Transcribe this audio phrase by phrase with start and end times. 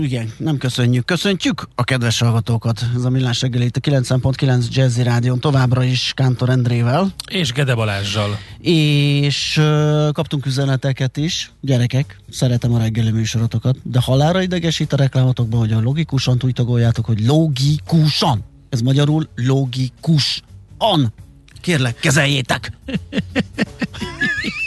[0.00, 1.04] Igen, nem köszönjük.
[1.04, 2.80] Köszöntjük a kedves hallgatókat.
[2.96, 7.14] Ez a Millás reggeli itt a 9.9 Jazzy Rádion továbbra is Kántor Endrével.
[7.30, 8.38] És Gede Balázsjal.
[8.58, 11.50] És uh, kaptunk üzeneteket is.
[11.60, 17.04] Gyerekek, szeretem a reggeli műsorotokat, de halára idegesít a reklámotokban, hogy a logikusan úgy tagoljátok,
[17.04, 18.44] hogy logikusan.
[18.68, 20.42] Ez magyarul logikus.
[20.78, 21.12] An.
[21.60, 22.72] Kérlek, kezeljétek!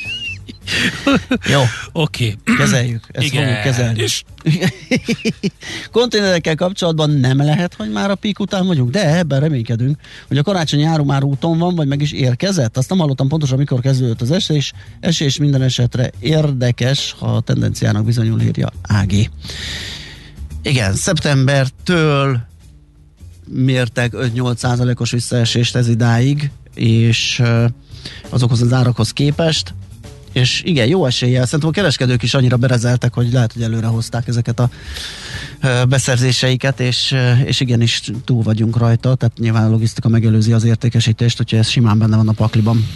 [1.53, 1.61] Jó.
[1.91, 2.35] Oké.
[2.41, 2.55] Okay.
[2.57, 3.03] Kezeljük.
[3.11, 3.43] Ezt Igen.
[3.43, 4.01] fogjuk kezelni.
[4.01, 4.23] És
[5.91, 10.43] Konténerekkel kapcsolatban nem lehet, hogy már a pík után vagyunk, de ebben reménykedünk, hogy a
[10.43, 12.77] karácsonyi áru már úton van, vagy meg is érkezett.
[12.77, 14.73] Azt nem hallottam pontosan, mikor kezdődött az esés.
[14.99, 19.11] Esés minden esetre érdekes, ha a tendenciának bizonyul írja AG.
[20.61, 22.39] Igen, szeptembertől
[23.47, 27.41] mértek 5-8 százalékos visszaesést ez idáig, és
[28.29, 29.73] azokhoz az árakhoz képest,
[30.37, 31.45] és igen, jó eséllyel.
[31.45, 34.69] Szerintem a kereskedők is annyira berezeltek, hogy lehet, hogy előre hozták ezeket a
[35.89, 41.59] beszerzéseiket, és, és igenis túl vagyunk rajta, tehát nyilván a logisztika megelőzi az értékesítést, úgyhogy
[41.59, 42.87] ez simán benne van a pakliban.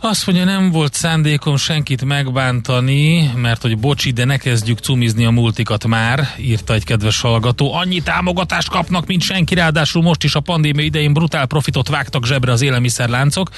[0.00, 5.30] azt mondja, nem volt szándékom senkit megbántani, mert hogy bocsi, de ne kezdjük cumizni a
[5.30, 7.72] multikat már, írta egy kedves hallgató.
[7.74, 12.52] Annyi támogatást kapnak, mint senki, ráadásul most is a pandémia idején brutál profitot vágtak zsebre
[12.52, 13.50] az élelmiszerláncok.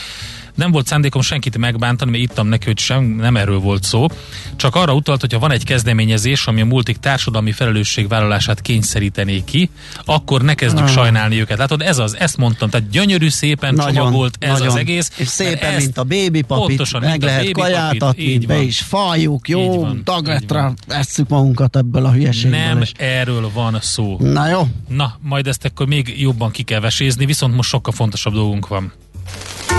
[0.59, 4.07] Nem volt szándékom senkit megbántani, mert ittam neki, hogy sem nem erről volt szó.
[4.57, 9.71] Csak arra utalt, hogyha van egy kezdeményezés, ami a multik társadalmi felelősségvállalását kényszerítené ki,
[10.05, 10.91] akkor ne kezdjük Ah.
[10.91, 11.59] sajnálni őket.
[11.59, 15.11] Látod, ez az, ezt mondtam, tehát gyönyörű szépen csomagolt ez az egész.
[15.17, 19.49] És szépen, ezt- mint a baby papit, pontosan, meg lehet kaját adni, be is faljuk,
[19.49, 20.03] Így jó, van.
[20.87, 22.59] vesszük magunkat ebből a hülyeségből.
[22.61, 24.17] Nem és- erről van szó.
[24.21, 28.33] Na jó, Na, majd ezt akkor még jobban ki kell vesézni, viszont most sokkal fontosabb
[28.33, 28.93] dolgunk van.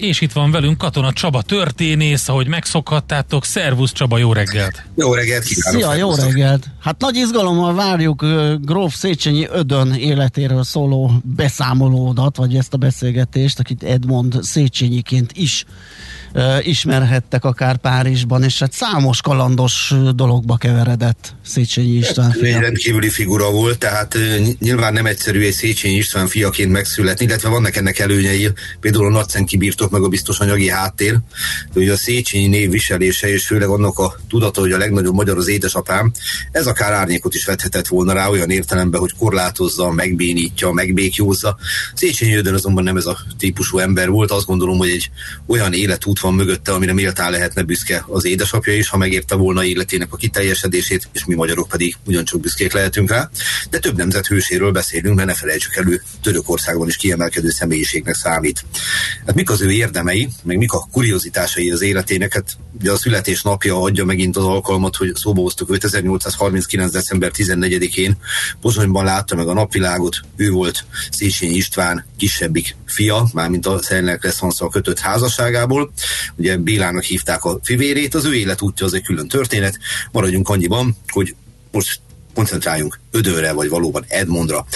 [0.00, 3.44] És itt van velünk Katona Csaba történész, ahogy megszokhattátok.
[3.44, 4.82] Szervusz Csaba, jó reggelt!
[4.94, 5.80] Jó reggelt kívánok!
[5.80, 6.66] Szia, jó reggelt!
[6.80, 13.58] Hát nagy izgalommal várjuk uh, Gróf Széchenyi Ödön életéről szóló beszámolódat, vagy ezt a beszélgetést,
[13.58, 15.72] akit Edmond Széchenyiként is uh,
[16.62, 22.60] ismerhettek akár Párizsban, és hát számos kalandos dologba keveredett Széchenyi István Ő egy fia.
[22.60, 24.18] rendkívüli figura volt, tehát
[24.58, 28.48] nyilván nem egyszerű egy Széchenyi István fiaként megszületni, illetve vannak ennek előnyei,
[28.80, 31.18] például a Nagyszenki birtok meg a biztos anyagi háttér,
[31.74, 35.48] ugye a Széchenyi név viselése, és főleg annak a tudata, hogy a legnagyobb magyar az
[35.48, 36.12] édesapám,
[36.52, 41.56] ez akár árnyékot is vethetett volna rá olyan értelemben, hogy korlátozza, megbénítja, megbékjózza.
[41.94, 45.10] Széchenyi Ödön azonban nem ez a típusú ember volt, azt gondolom, hogy egy
[45.46, 50.12] olyan életút van mögötte, amire méltán lehetne büszke az édesapja is, ha megérte volna életének
[50.12, 53.30] a kiteljesedését, és mi magyarok pedig ugyancsak büszkék lehetünk rá.
[53.70, 58.64] De több nemzet hőséről beszélünk, mert ne felejtsük elő, Törökországban is kiemelkedő személyiségnek számít.
[59.26, 62.32] Hát mik az ő érdemei, meg mik a kuriozitásai az életének?
[62.32, 66.92] Hát ugye a születésnapja adja megint az alkalmat, hogy szóba hoztuk őt 1839.
[66.92, 68.16] december 14-én
[68.60, 74.68] Pozsonyban látta meg a napvilágot, ő volt Széchenyi István kisebbik fia, mármint a Szennek Leszanszal
[74.68, 75.92] kötött házasságából.
[76.36, 79.78] Ugye Bélának hívták a fivérét, az ő életútja az egy külön történet.
[80.12, 81.34] Maradjunk annyiban, hogy
[81.72, 82.00] most
[82.34, 84.66] koncentráljunk Ödönre, vagy valóban Edmondra.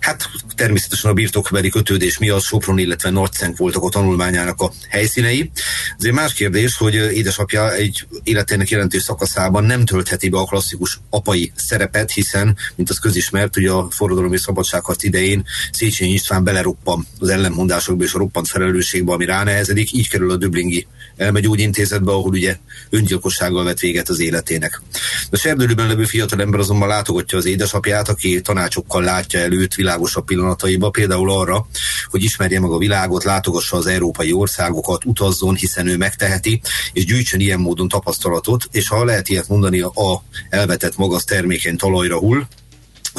[0.00, 5.50] Hát természetesen a birtokbeli kötődés miatt Sopron, illetve Nagyszenk voltak a tanulmányának a helyszínei.
[5.98, 11.52] Azért más kérdés, hogy édesapja egy életének jelentős szakaszában nem töltheti be a klasszikus apai
[11.54, 17.28] szerepet, hiszen, mint az közismert, hogy a forradalom és szabadságharc idején Széchenyi István beleroppan az
[17.28, 20.86] ellenmondásokba és a roppant felelősségbe, ami ránehezedik, így kerül a Döblingi
[21.16, 22.56] elmegyógyintézetbe, ahol ugye
[22.90, 24.82] öngyilkossággal vett véget az életének.
[25.30, 31.30] A serdülőben levő fiatalember azonban látogatja az édesapját, aki tanácsokkal látja előtt világosabb pillanataiba, például
[31.30, 31.66] arra,
[32.10, 36.60] hogy ismerje meg a világot, látogassa az európai országokat, utazzon, hiszen ő megteheti,
[36.92, 42.18] és gyűjtsön ilyen módon tapasztalatot, és ha lehet ilyet mondani, a elvetett magas termékeny talajra
[42.18, 42.42] hull,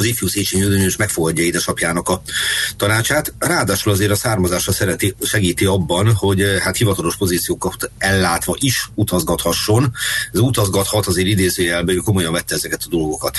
[0.02, 2.22] az ifjú Széchenyi Ödönyös megfogadja édesapjának a
[2.76, 3.34] tanácsát.
[3.38, 9.92] Ráadásul azért a származása szereti, segíti abban, hogy eh, hát hivatalos pozíciókat ellátva is utazgathasson.
[10.32, 13.38] Ez utazgathat azért idézőjelben, ő komolyan vette ezeket a dolgokat.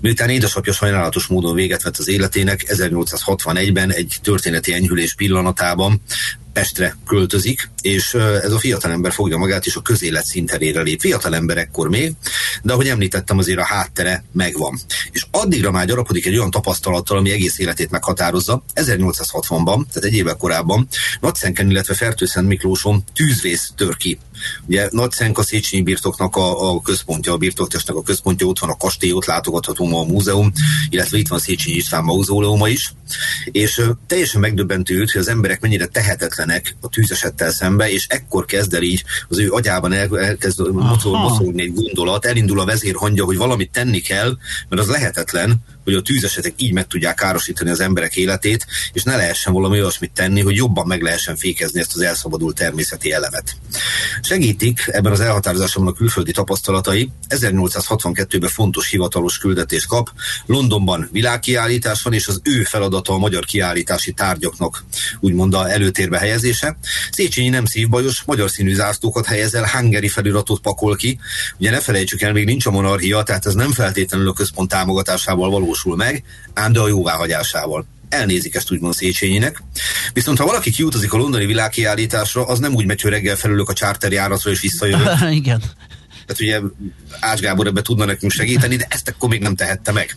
[0.00, 6.02] Miután édesapja sajnálatos módon véget vett az életének, 1861-ben egy történeti enyhülés pillanatában
[6.52, 11.00] Pestre költözik, és ez a fiatalember fogja magát, és a közélet szinterére lép.
[11.00, 12.12] Fiatalember ekkor még,
[12.62, 14.80] de ahogy említettem, azért a háttere megvan.
[15.10, 18.64] És addigra már gyarapodik egy olyan tapasztalattal, ami egész életét meghatározza.
[18.74, 20.88] 1860-ban, tehát egy évvel korábban,
[21.20, 24.18] Nagyszenken, illetve Fertőszent Miklóson tűzvész tör ki.
[24.66, 24.88] Ugye
[25.32, 29.24] a Széchenyi birtoknak a, a központja, a birtoktestnek a központja, ott van a kastély, ott
[29.24, 30.52] látogatható ma a múzeum,
[30.88, 32.92] illetve itt van Széchenyi István mauzóleuma is.
[33.44, 38.82] És teljesen megdöbbentő hogy az emberek mennyire tehetetlenek a tűzesettel szembe, és ekkor kezd el
[38.82, 40.60] így az ő agyában el, elkezd
[41.02, 44.36] mozogni egy gondolat, elindul a vezérhangja, hogy valamit tenni kell,
[44.68, 49.16] mert az lehetetlen, hogy a tűzesetek így meg tudják károsítani az emberek életét, és ne
[49.16, 53.56] lehessen valami olyasmit tenni, hogy jobban meg lehessen fékezni ezt az elszabadult természeti elemet.
[54.20, 57.10] Segítik ebben az elhatározásomban a külföldi tapasztalatai.
[57.28, 60.10] 1862-ben fontos hivatalos küldetés kap.
[60.46, 64.84] Londonban világkiállítás van, és az ő feladata a magyar kiállítási tárgyaknak
[65.20, 66.76] úgymond a előtérbe helyezése.
[67.10, 71.18] Széchenyi nem szívbajos, magyar színű zászlókat helyez el, hangeri feliratot pakol ki.
[71.58, 75.50] Ugye ne felejtsük el, még nincs a monarchia, tehát ez nem feltétlenül a központ támogatásával
[75.72, 76.22] valósul meg,
[76.54, 79.62] ám de a jóváhagyásával elnézik ezt úgymond Széchenyinek.
[80.12, 83.72] Viszont ha valaki kiutazik a londoni világkiállításra, az nem úgy megy, hogy reggel felülök a
[83.72, 85.08] charterjáratra és visszajövök.
[85.40, 85.62] Igen.
[86.26, 86.60] Tehát ugye
[87.20, 90.16] Ács Gábor ebbe tudna nekünk segíteni, de ezt akkor még nem tehette meg.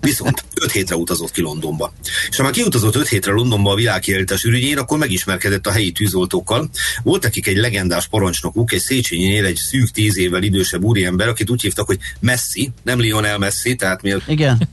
[0.00, 1.92] Viszont 5 hétre utazott ki Londonba.
[2.30, 6.70] És ha már kiutazott 5 hétre Londonba a világkiállítás ürügyén, akkor megismerkedett a helyi tűzoltókkal.
[7.02, 11.62] Volt nekik egy legendás parancsnokuk, egy Széchenyinél egy szűk 10 évvel idősebb úriember, akit úgy
[11.62, 14.68] hívtak, hogy Messi, nem Lionel Messi, tehát miért Igen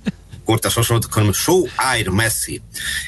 [0.48, 2.62] kortás hasonlót, hanem Show Air Messi.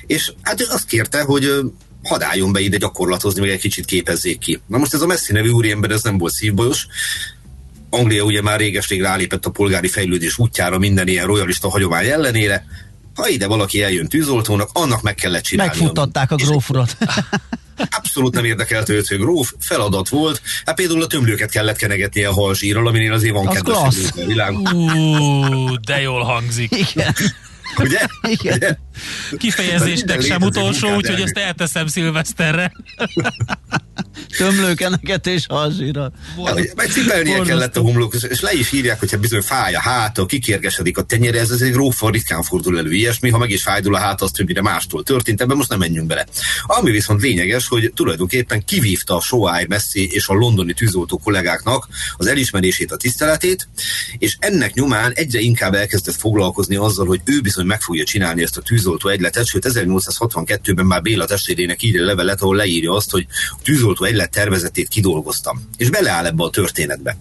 [0.05, 1.59] És hát ő azt kérte, hogy
[2.03, 4.61] hadd álljon be ide gyakorlatozni, meg egy kicsit képezzék ki.
[4.67, 6.87] Na most ez a Messi nevű úriember, ez nem volt szívbajos,
[7.89, 12.65] Anglia ugye már réges-rég rálépett a polgári fejlődés útjára minden ilyen royalista hagyomány ellenére.
[13.15, 15.71] Ha ide valaki eljön tűzoltónak, annak meg kellett csinálni.
[15.71, 16.97] Megfuttatták a grófurat.
[17.97, 20.41] Abszolút nem érdekelt őt, hogy gróf, feladat volt.
[20.65, 24.53] Hát például a tömlőket kellett kenegetni a halzsírral, aminél azért van kedves a világ.
[24.53, 26.75] Uh, de jól hangzik.
[26.75, 27.15] Igen.
[27.77, 27.99] Ugye?
[28.21, 28.53] Igen.
[28.55, 28.77] Ugye?
[29.37, 32.71] Kifejezésnek sem utolsó, úgyhogy ezt elteszem szilveszterre.
[34.37, 36.11] Tömlőkeneket és halzsíra.
[36.75, 41.01] Megcipelnie kellett a homlok, és le is írják, hogyha bizony fáj a háta, kikérgesedik a
[41.01, 44.21] tenyere, ez, ez egy rófa ritkán fordul elő ilyesmi, ha meg is fájdul a hát,
[44.21, 46.25] azt többire mástól történt, ebben most nem menjünk bele.
[46.63, 51.87] Ami viszont lényeges, hogy tulajdonképpen kivívta a Soáj Messi és a londoni tűzoltó kollégáknak
[52.17, 53.67] az elismerését, a tiszteletét,
[54.17, 58.57] és ennek nyomán egyre inkább elkezdett foglalkozni azzal, hogy ő bizony meg fogja csinálni ezt
[58.57, 63.61] a tűzoltó egyletet, sőt 1862-ben már Béla testvérének írja levelet, ahol leírja azt, hogy a
[63.63, 65.69] tűzoltó egylet tervezetét kidolgoztam.
[65.77, 67.17] És beleáll ebbe a történetbe.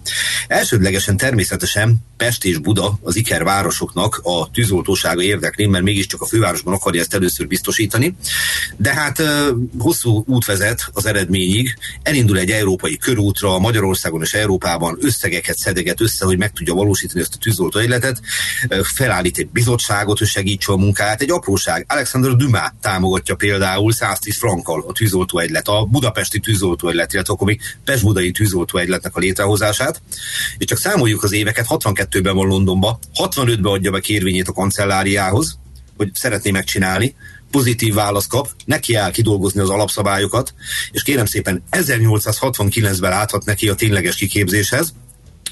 [0.46, 6.74] Elsődlegesen természetesen Pest és Buda, az Iker városoknak a tűzoltósága érdekli, mert mégiscsak a fővárosban
[6.74, 8.16] akarja ezt először biztosítani.
[8.76, 9.22] De hát
[9.78, 16.24] hosszú út vezet az eredményig, elindul egy európai körútra, Magyarországon és Európában összegeket szedeget össze,
[16.24, 18.20] hogy meg tudja valósítani ezt a tűzoltó egyletet,
[18.82, 21.20] felállít egy bizottságot, hogy segítse a munkát.
[21.20, 27.12] Egy apróság, Alexander Dumas támogatja például 110 frankkal a tűzoltó egylet, a budapesti tűzoltó egylet,
[27.12, 30.02] illetve akkor még Pest-Budai tűzoltó egyletnek a létrehozását.
[30.58, 31.66] És csak számoljuk az éveket,
[32.10, 35.58] 62-ben van Londonba, 65-ben adja be kérvényét a kancelláriához,
[35.96, 37.14] hogy szeretné megcsinálni,
[37.50, 40.54] pozitív válasz kap, neki áll kidolgozni az alapszabályokat,
[40.90, 44.94] és kérem szépen 1869-ben láthat neki a tényleges kiképzéshez,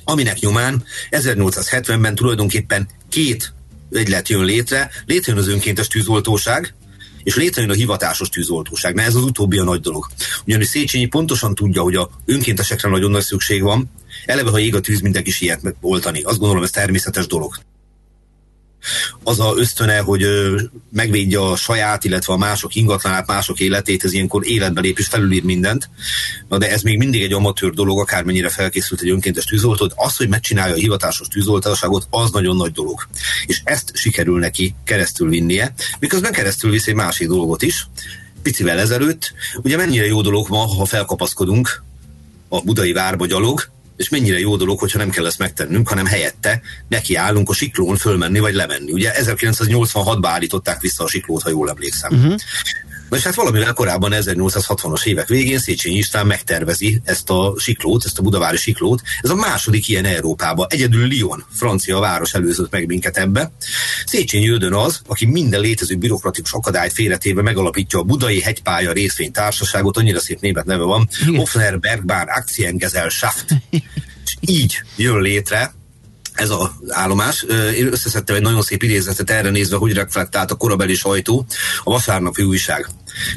[0.04, 3.52] aminek nyomán 1870-ben tulajdonképpen két
[3.90, 6.74] egylet jön létre, létrejön az önkéntes tűzoltóság,
[7.22, 8.94] és létrejön a hivatásos tűzoltóság.
[8.94, 10.06] Na ez az utóbbi a nagy dolog.
[10.46, 13.90] Ugyanis Széchenyi pontosan tudja, hogy a önkéntesekre nagyon nagy szükség van,
[14.26, 16.22] eleve ha ég a tűz, mindenki siet oltani.
[16.22, 17.58] Azt gondolom, ez természetes dolog
[19.22, 20.26] az a ösztöne, hogy
[20.92, 25.42] megvédje a saját, illetve a mások ingatlanát, mások életét, ez ilyenkor életbe lép és felülír
[25.42, 25.90] mindent.
[26.48, 30.28] Na de ez még mindig egy amatőr dolog, akármennyire felkészült egy önkéntes tűzoltó, az, hogy
[30.28, 33.06] megcsinálja a hivatásos tűzoltóságot, az nagyon nagy dolog.
[33.46, 37.86] És ezt sikerül neki keresztül vinnie, miközben keresztül visz egy másik dolgot is,
[38.42, 39.32] picivel ezelőtt.
[39.62, 41.82] Ugye mennyire jó dolog ma, ha felkapaszkodunk
[42.48, 46.60] a budai várba gyalog, és mennyire jó dolog, hogyha nem kell ezt megtennünk, hanem helyette
[46.88, 48.92] neki állunk a siklón fölmenni vagy lemenni.
[48.92, 52.12] Ugye 1986-ban állították vissza a siklót, ha jól emlékszem.
[52.12, 52.34] Uh-huh.
[53.10, 58.22] És hát valamivel korábban 1860-as évek végén Széchenyi István megtervezi ezt a siklót, ezt a
[58.22, 59.02] budavári siklót.
[59.20, 60.66] Ez a második ilyen Európában.
[60.70, 63.52] Egyedül Lyon, francia város előzött meg minket ebbe.
[64.06, 70.20] Széchenyi Ödön az, aki minden létező bürokratikus akadályt félretéve megalapítja a Budai Hegypálya részvénytársaságot, annyira
[70.20, 73.44] szép német neve van, Hofner Bergbahn Aktiengesellschaft.
[74.26, 75.74] és így jön létre
[76.36, 77.44] ez az állomás.
[77.76, 81.46] Én összeszedtem egy nagyon szép idézetet erre nézve, hogy reflektált a korabeli sajtó,
[81.84, 82.88] a vasárnapi újság.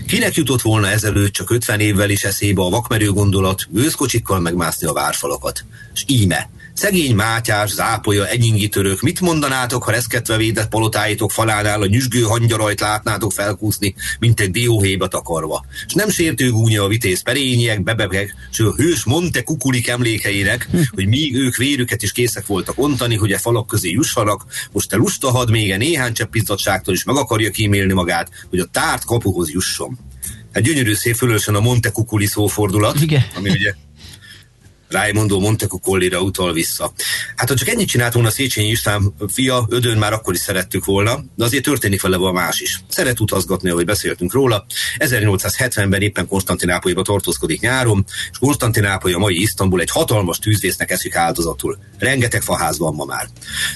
[0.08, 4.94] Kinek jutott volna ezelőtt csak 50 évvel is eszébe a vakmerő gondolat, gőzkocsikkal megmászni a
[4.94, 5.66] várfalakat?
[5.94, 11.86] És íme, Szegény Mátyás, Zápolya, Enyingi török, mit mondanátok, ha reszketve védett palotáitok falánál a
[11.86, 15.66] nyüzsgő hangyarajt látnátok felkúszni, mint egy dióhéba takarva?
[15.88, 20.78] És nem sértő gúnya a vitéz perényiek, bebegek, s a hős Monte Kukulik emlékeinek, hm.
[20.92, 24.90] hogy míg ők vérüket is készek voltak ontani, hogy a e falak közé jussanak, most
[24.90, 26.36] te lustahad még néhány csepp
[26.86, 30.00] is meg akarja kímélni magát, hogy a tárt kapuhoz jusson.
[30.54, 33.24] Hát gyönyörű szép fölösen a Monte Kukuli szófordulat, Igen.
[33.36, 33.74] ami ugye
[34.90, 36.92] Raimondo Montecuccoli-ra utal vissza.
[37.36, 41.24] Hát ha csak ennyit csinált volna Széchenyi István fia, Ödön már akkor is szerettük volna,
[41.36, 42.82] de azért történik vele a más is.
[42.88, 44.66] Szeret utazgatni, ahogy beszéltünk róla.
[44.98, 51.78] 1870-ben éppen Konstantinápolyba tartózkodik nyáron, és Konstantinápoly a mai Isztambul egy hatalmas tűzvésznek eszik áldozatul.
[51.98, 53.28] Rengeteg faház van ma már.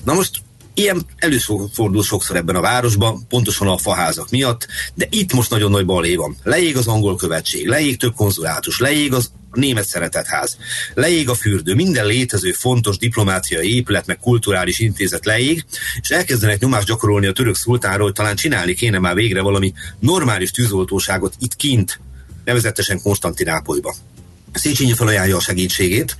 [0.03, 0.41] Na most
[0.73, 5.85] Ilyen előfordul sokszor ebben a városban, pontosan a faházak miatt, de itt most nagyon nagy
[5.85, 6.37] balé van.
[6.43, 10.57] Leég az angol követség, leég több konzulátus, leég az a német szeretetház.
[10.93, 15.65] Leég a fürdő, minden létező fontos diplomáciai épület, meg kulturális intézet leég,
[16.01, 20.51] és elkezdenek nyomást gyakorolni a török szultánról, hogy talán csinálni kéne már végre valami normális
[20.51, 21.99] tűzoltóságot itt kint,
[22.45, 23.95] nevezetesen Konstantinápolyba.
[24.53, 26.17] Széchenyi felajánlja a segítségét.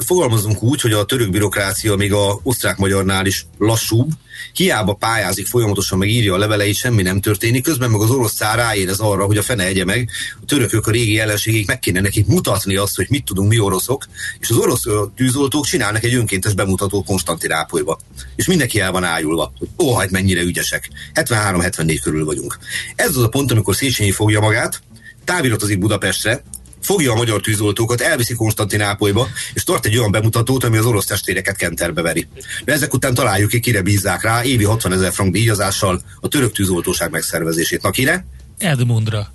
[0.00, 4.10] Fogalmazunk úgy, hogy a török bürokrácia még a osztrák-magyarnál is lassúbb,
[4.52, 8.56] hiába pályázik folyamatosan, meg írja a leveleit, semmi nem történik, közben meg az orosz szár
[8.56, 10.10] ráérez arra, hogy a fene egye meg,
[10.42, 14.04] a törökök a régi ellenségek meg kéne nekik mutatni azt, hogy mit tudunk mi oroszok,
[14.40, 14.84] és az orosz
[15.16, 17.98] tűzoltók csinálnak egy önkéntes bemutató Konstantinápolyba.
[18.36, 20.88] És mindenki el van ájulva, hogy ó, hát mennyire ügyesek.
[21.14, 22.58] 73-74 körül vagyunk.
[22.96, 24.82] Ez az a pont, amikor Széchenyi fogja magát,
[25.24, 26.42] táviratozik Budapestre,
[26.88, 31.56] fogja a magyar tűzoltókat, elviszi Konstantinápolyba, és tart egy olyan bemutatót, ami az orosz testvéreket
[31.56, 32.26] kenterbe veri.
[32.64, 36.52] De ezek után találjuk ki, kire bízzák rá, évi 60 ezer frank díjazással a török
[36.52, 37.82] tűzoltóság megszervezését.
[37.82, 38.26] Na kire?
[38.58, 39.32] Edmundra.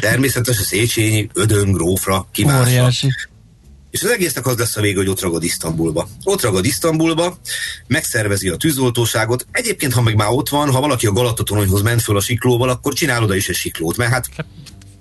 [0.00, 2.88] Természetesen Széchenyi, Ödön, Grófra, kimásra.
[3.90, 6.08] És az egésznek az lesz a vége, hogy ott ragad Isztambulba.
[6.24, 7.38] Ott ragad Isztambulba,
[7.86, 9.46] megszervezi a tűzoltóságot.
[9.50, 12.92] Egyébként, ha meg már ott van, ha valaki a Galatatononyhoz ment föl a siklóval, akkor
[12.92, 14.28] csinál oda is egy siklót, mert hát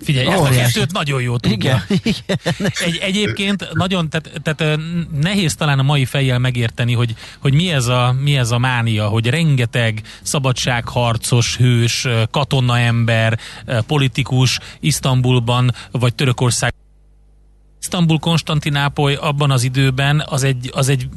[0.03, 1.83] Figyelj, ezt a kettőt nagyon jó tudja.
[1.89, 2.71] Igen, igen.
[2.85, 4.79] Egy, egyébként nagyon, tehát, tehát
[5.21, 9.07] nehéz talán a mai fejjel megérteni, hogy, hogy mi, ez a, mi ez a mánia,
[9.07, 13.39] hogy rengeteg szabadságharcos, hős, katonaember,
[13.87, 16.73] politikus Isztambulban vagy Törökország
[17.81, 21.07] Isztambul, Konstantinápoly abban az időben az egy, az egy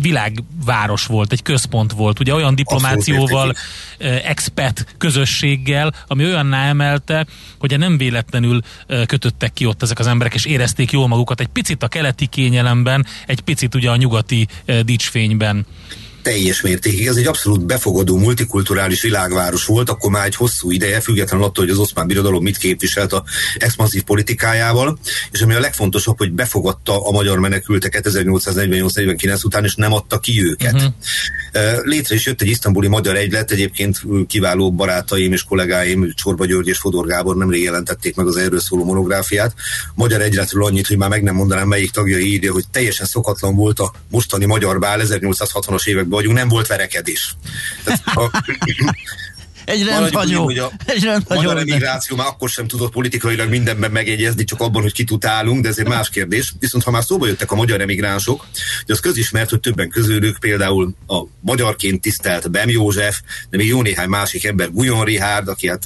[0.00, 3.54] világváros volt, egy központ volt, ugye olyan diplomációval,
[4.24, 7.26] expat közösséggel, ami olyanná emelte,
[7.58, 8.60] hogy nem véletlenül
[9.06, 13.06] kötöttek ki ott ezek az emberek, és érezték jól magukat egy picit a keleti kényelemben,
[13.26, 14.46] egy picit ugye a nyugati
[14.84, 15.66] dicsfényben
[16.22, 17.06] teljes mértékig.
[17.06, 21.72] Ez egy abszolút befogadó, multikulturális világváros volt, akkor már egy hosszú ideje, függetlenül attól, hogy
[21.72, 23.24] az oszmán birodalom mit képviselt a
[23.58, 24.98] expanzív politikájával,
[25.30, 30.42] és ami a legfontosabb, hogy befogadta a magyar menekülteket 1848-49 után, és nem adta ki
[30.44, 30.72] őket.
[30.72, 30.92] Uh-huh.
[31.82, 36.78] Létre is jött egy isztambuli magyar egylet, egyébként kiváló barátaim és kollégáim, Csorba György és
[36.78, 39.54] Fodor Gábor nemrég jelentették meg az erről szóló monográfiát.
[39.94, 43.78] Magyar egyletről annyit, hogy már meg nem mondanám, melyik tagja írja, hogy teljesen szokatlan volt
[43.78, 47.34] a mostani magyar bál 1860-as években vagyunk, nem volt verekedés.
[47.84, 48.30] Tehát a,
[49.64, 50.44] egy rendhagyó.
[50.44, 51.40] Hogy a egy rendhagyó.
[51.40, 55.68] Magyar emigráció már akkor sem tudott politikailag mindenben megegyezni, csak abban, hogy kit utálunk, de
[55.68, 56.54] ez egy más kérdés.
[56.58, 58.40] Viszont ha már szóba jöttek a magyar emigránsok,
[58.84, 63.82] hogy az közismert, hogy többen közülük például a magyarként tisztelt Bem József, de még jó
[63.82, 65.82] néhány másik ember, Guyon Richard, aki hát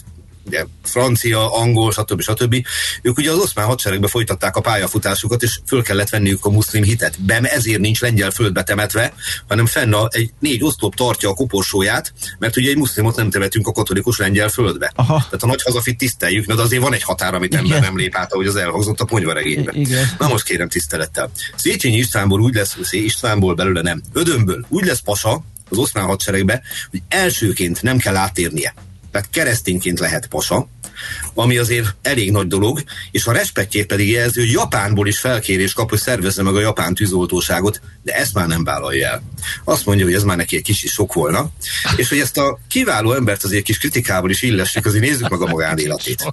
[0.46, 2.22] ugye, francia, angol, stb.
[2.22, 2.66] stb.
[3.02, 7.20] Ők ugye az oszmán hadseregbe folytatták a pályafutásukat, és föl kellett venniük a muszlim hitet.
[7.20, 9.12] Bem ezért nincs lengyel földbe temetve,
[9.48, 13.66] hanem fenn a, egy négy oszlop tartja a koporsóját, mert ugye egy muszlimot nem temetünk
[13.66, 14.92] a katolikus lengyel földbe.
[14.94, 15.16] Aha.
[15.16, 18.32] Tehát a nagy hazafit tiszteljük, de azért van egy határ, amit ember nem lép át,
[18.32, 19.86] ahogy az elhangzott a ponyvaregényben.
[20.18, 21.30] Na most kérem tisztelettel.
[21.56, 27.02] Széchenyi Istvánból úgy lesz, Istvánból belőle nem, Ödönből úgy lesz pasa az oszmán hadseregbe, hogy
[27.08, 28.74] elsőként nem kell átérnie
[29.12, 30.68] tehát keresztényként lehet pasa,
[31.34, 35.88] ami azért elég nagy dolog, és a respektjét pedig jelzi, hogy Japánból is felkérés kap,
[35.90, 39.22] hogy szervezze meg a japán tűzoltóságot, de ezt már nem vállalja el.
[39.64, 41.50] Azt mondja, hogy ez már neki egy kicsi sok volna,
[41.96, 45.46] és hogy ezt a kiváló embert azért kis kritikával is illessük, azért nézzük meg a
[45.46, 46.32] magánéletét.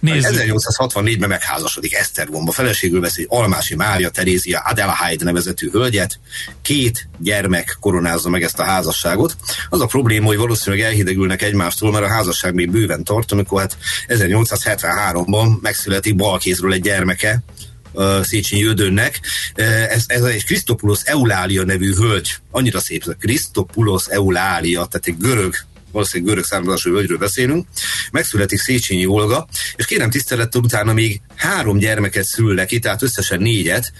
[0.00, 0.36] Nézzük.
[0.36, 6.20] 1864-ben megházasodik Esztergomba, feleségül veszi Almási Mária Terézia Adelaide nevezetű hölgyet,
[6.62, 9.36] két gyermek koronázza meg ezt a házasságot.
[9.68, 13.76] Az a probléma, hogy valószínűleg elhidegülnek egymástól, mert a házasság még bőven tart, amikor hát
[14.08, 17.42] 1873-ban megszületik balkézről egy gyermeke,
[18.22, 19.20] Széchenyi Ödönnek.
[19.88, 25.16] Ez, ez egy Krisztopulos Eulália nevű hölgy, annyira szép, ez a Krisztopulos Eulália, tehát egy
[25.18, 25.54] görög
[25.92, 27.66] valószínűleg görög származású hölgyről beszélünk,
[28.10, 33.92] megszületik Széchenyi Olga, és kérem tisztelettel utána még három gyermeket szül neki, tehát összesen négyet,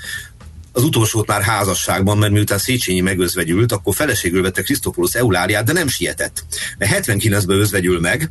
[0.73, 5.89] az utolsót már házasságban, mert miután Széchenyi megözvegyült, akkor feleségül vette Krisztopoulos Euláliát, de nem
[5.89, 6.45] sietett.
[6.79, 8.29] Mert 79-ben özvegyül meg,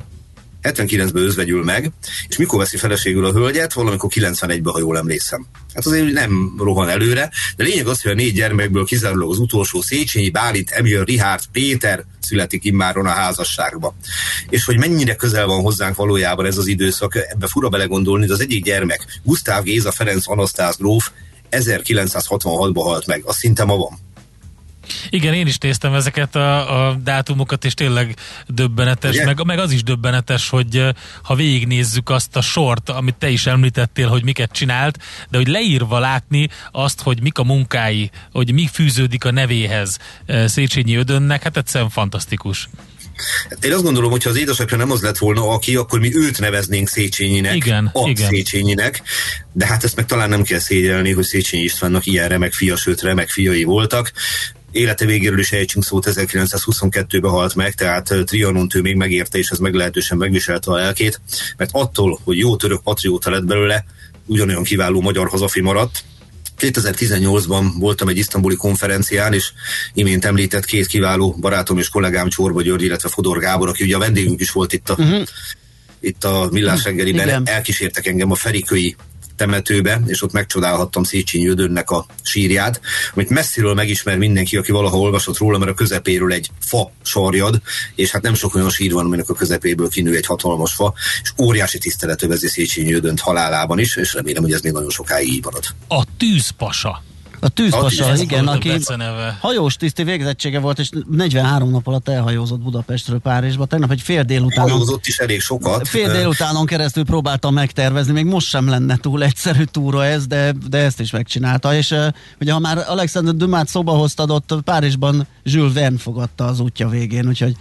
[0.74, 1.92] 79-ben özvegyül meg,
[2.28, 3.74] és mikor veszi feleségül a hölgyet?
[3.74, 5.46] Valamikor 91-ben, ha jól emlékszem.
[5.74, 9.82] Hát azért nem rohan előre, de lényeg az, hogy a négy gyermekből kizárólag az utolsó
[9.82, 13.96] Széchenyi, Bálint, Emil, Richard, Péter születik immáron a házasságba.
[14.50, 18.42] És hogy mennyire közel van hozzánk valójában ez az időszak, ebbe fura belegondolni, de az
[18.42, 21.12] egyik gyermek, Gusztáv Géza Ferenc Anasztász gróf
[21.52, 24.07] 1966-ban halt meg, az szinte ma van.
[25.10, 28.16] Igen, én is néztem ezeket a, a dátumokat, és tényleg
[28.48, 30.84] döbbenetes, meg, meg az is döbbenetes, hogy
[31.24, 34.98] ha végignézzük azt a sort, amit te is említettél, hogy miket csinált,
[35.30, 39.98] de hogy leírva látni azt, hogy mik a munkái, hogy mi fűződik a nevéhez
[40.46, 42.70] Széchenyi Ödönnek, hát egyszerűen fantasztikus.
[43.50, 46.16] Hát én azt gondolom, hogy ha az édesapja nem az lett volna, aki, akkor mi
[46.16, 48.30] őt neveznénk Széchenyinek, igen, a igen.
[48.30, 49.02] Széchenyinek,
[49.54, 53.02] de hát ezt meg talán nem kell szégyelni, hogy Széchenyi Istvánnak ilyen remek fia, sőt
[53.02, 54.12] remek fiai voltak
[54.72, 59.58] élete végéről is ejtsünk szót, 1922-ben halt meg, tehát Trianont ő még megérte, és ez
[59.58, 61.22] meglehetősen megviselte a lelkét,
[61.58, 63.86] mert attól, hogy jó török patrióta lett belőle,
[64.26, 66.04] ugyanolyan kiváló magyar hazafi maradt,
[66.60, 69.52] 2018-ban voltam egy isztambuli konferencián, és
[69.94, 74.00] imént említett két kiváló barátom és kollégám Csorba György, illetve Fodor Gábor, aki ugye a
[74.00, 75.24] vendégünk is volt itt a, uh-huh.
[76.00, 78.96] itt a Millás reggeliben, elkísértek engem a Feriköi
[79.38, 82.82] temetőbe, és ott megcsodálhattam Széchenyi Ödönnek a sírját,
[83.14, 87.62] amit messziről megismer mindenki, aki valaha olvasott róla, mert a közepéről egy fa sarjad,
[87.96, 91.34] és hát nem sok olyan sír van, aminek a közepéből kinő egy hatalmas fa, és
[91.38, 95.44] óriási tisztelet övezi Széchenyi Ödönt halálában is, és remélem, hogy ez még nagyon sokáig így
[95.44, 95.64] marad.
[95.88, 97.04] A tűzpasa.
[97.48, 98.72] A tűzpasa, igen, aki
[99.40, 103.66] hajós tiszti végzettsége volt, és 43 nap alatt elhajózott Budapestről Párizsba.
[103.66, 104.70] Tegnap egy fél délután.
[104.70, 105.88] Hajózott is elég sokat.
[105.88, 110.78] Fél délutánon keresztül próbáltam megtervezni, még most sem lenne túl egyszerű túra ez, de, de
[110.78, 111.76] ezt is megcsinálta.
[111.76, 111.96] És
[112.40, 117.28] ugye ha már Alexander Dumát szóba hoztad, ott Párizsban Jules Verne fogadta az útja végén,
[117.28, 117.56] úgyhogy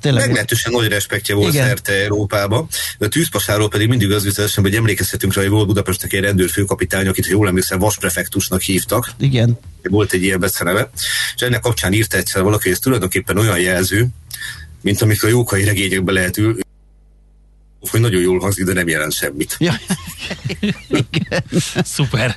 [0.00, 0.26] tényleg...
[0.26, 1.66] Meglehetősen nagy respektje volt igen.
[1.66, 2.66] szerte Európába.
[2.98, 7.24] A tűzpasáról pedig mindig az jutott hogy emlékezhetünk rá, hogy volt Budapestnek egy rendőrfőkapitány, akit,
[7.24, 9.11] ha jól emlékszem, vasprefektusnak hívtak.
[9.18, 9.58] Igen.
[9.82, 10.90] Volt egy ilyen beceneve,
[11.34, 14.06] és ennek kapcsán írta egyszer valaki, hogy ez tulajdonképpen olyan jelző,
[14.80, 16.58] mint amikor a jókai regényekbe lehet ül,
[17.90, 19.56] hogy nagyon jól hangzik, de nem jelent semmit.
[19.58, 19.74] Ja.
[21.94, 22.36] Szuper.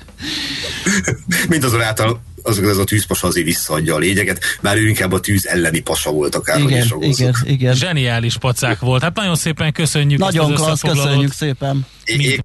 [1.50, 5.80] Mindazonáltal az, ez a tűzpasa azért visszaadja a lényeget, már ő inkább a tűz elleni
[5.80, 7.76] pasa volt akár, igen, igen, igen.
[7.76, 9.02] Zseniális pacák volt.
[9.02, 11.86] Hát nagyon szépen köszönjük Nagyon klassz, köszönjük szépen.
[12.04, 12.40] É,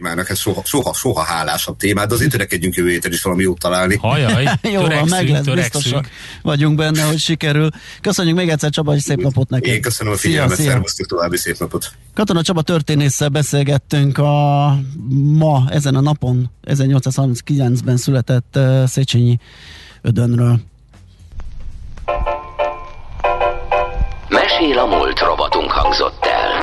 [0.00, 3.58] témának, ez soha, soha, soha hálásabb témát, de azért törekedjünk jövő héten is valami jót
[3.58, 3.96] találni.
[3.96, 6.08] Hajaj, Jó van, meg lesz, biztosak
[6.42, 7.68] vagyunk benne, hogy sikerül.
[8.00, 9.72] Köszönjük még egyszer Csaba, hogy szép napot neked.
[9.72, 11.92] Én köszönöm a figyelmet, szervusztok, további szép napot.
[12.14, 14.66] Katona Csaba történésszel beszélgettünk a
[15.38, 19.38] ma, ezen a napon, 1839-ben született uh, Széchenyi
[20.02, 20.60] Ödönről.
[24.28, 26.59] Mesél a múlt robotunk hangzott el.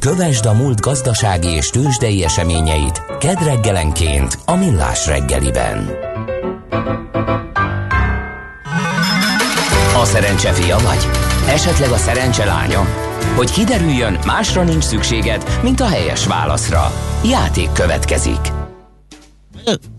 [0.00, 5.90] Kövesd a múlt gazdasági és tőzsdei eseményeit kedd reggelenként a Millás reggeliben.
[10.00, 11.08] A szerencse fia vagy?
[11.48, 12.86] Esetleg a szerencse lánya?
[13.36, 16.92] Hogy kiderüljön, másra nincs szükséged, mint a helyes válaszra.
[17.24, 18.59] Játék következik.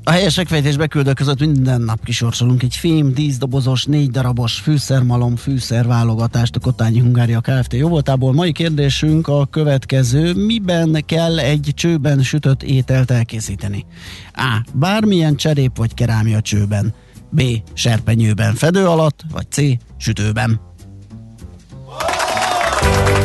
[0.03, 6.55] A helyes megfejtés beküldő között minden nap kisorsolunk egy fém, díszdobozos, négy darabos fűszermalom, fűszerválogatást
[6.55, 7.73] a Kotányi Hungária Kft.
[7.73, 8.33] jóvoltából.
[8.33, 10.33] Mai kérdésünk a következő.
[10.33, 13.85] Miben kell egy csőben sütött ételt elkészíteni?
[14.33, 14.63] A.
[14.73, 16.93] Bármilyen cserép vagy kerámia csőben.
[17.29, 17.41] B.
[17.73, 19.61] Serpenyőben fedő alatt, vagy C.
[19.97, 20.70] Sütőben.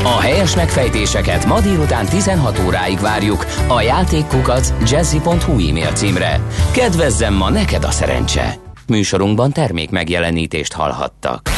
[0.02, 6.40] A helyes megfejtéseket ma délután 16 óráig várjuk a játékkukac jazzy.hu e-mail címre.
[6.72, 8.55] Kedvezzem ma neked a szerencse!
[8.87, 11.50] Műsorunkban termék megjelenítést hallhattak.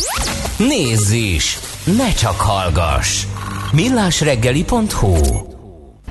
[0.58, 1.58] Nézz is!
[1.96, 3.24] Ne csak hallgass!
[3.72, 5.47] millásreggeli.hu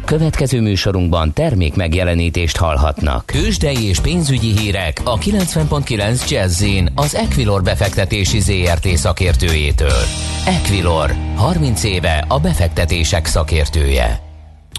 [0.07, 3.25] Következő műsorunkban termék megjelenítést hallhatnak.
[3.25, 6.65] Kősdei és pénzügyi hírek a 90.9 jazz
[6.95, 10.01] az Equilor befektetési ZRT szakértőjétől.
[10.45, 14.19] Equilor, 30 éve a befektetések szakértője.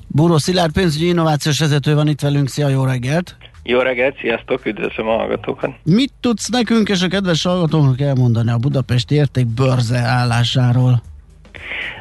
[0.06, 3.36] Búró Szilárd pénzügyi innovációs vezető van itt velünk, szia, jó reggelt!
[3.62, 5.70] Jó reggelt, sziasztok, üdvözlöm a hallgatókat!
[5.82, 11.02] Mit tudsz nekünk és a kedves hallgatóknak elmondani a Budapesti érték börze állásáról?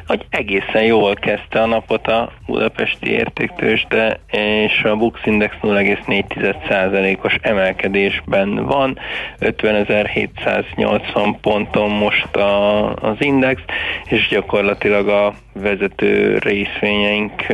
[0.08, 8.66] Hogy egészen jól kezdte a napot a budapesti értéktősde, és a Bux Index 0,4%-os emelkedésben
[8.66, 8.98] van,
[9.40, 13.62] 50.780 ponton most a, az index,
[14.04, 17.46] és gyakorlatilag a vezető részvényeink